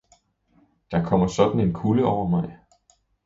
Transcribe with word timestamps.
Der 0.91 1.03
kommer 1.05 1.27
sådan 1.27 1.59
en 1.59 1.73
kulde 1.73 2.03
over 2.05 2.27
mig! 2.29 2.57